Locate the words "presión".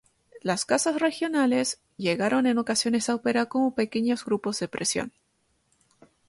4.67-5.11